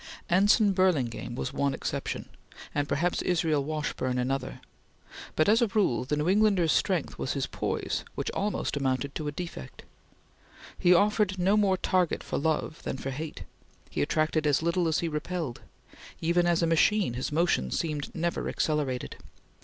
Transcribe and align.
Anson 0.31 0.73
Burlingame 0.73 1.35
was 1.35 1.53
one 1.53 1.75
exception, 1.75 2.27
and 2.73 2.89
perhaps 2.89 3.21
Israel 3.21 3.63
Washburn 3.63 4.17
another; 4.17 4.59
but 5.35 5.47
as 5.47 5.61
a 5.61 5.67
rule 5.67 6.05
the 6.05 6.17
New 6.17 6.27
Englander's 6.27 6.71
strength 6.71 7.19
was 7.19 7.33
his 7.33 7.45
poise 7.45 8.03
which 8.15 8.31
almost 8.31 8.75
amounted 8.75 9.13
to 9.13 9.27
a 9.27 9.31
defect. 9.31 9.83
He 10.79 10.91
offered 10.91 11.37
no 11.37 11.55
more 11.55 11.77
target 11.77 12.23
for 12.23 12.39
love 12.39 12.81
than 12.81 12.97
for 12.97 13.11
hate; 13.11 13.43
he 13.91 14.01
attracted 14.01 14.47
as 14.47 14.63
little 14.63 14.87
as 14.87 15.01
he 15.01 15.07
repelled; 15.07 15.61
even 16.19 16.47
as 16.47 16.63
a 16.63 16.65
machine, 16.65 17.13
his 17.13 17.31
motion 17.31 17.69
seemed 17.69 18.09
never 18.15 18.49
accelerated. 18.49 19.17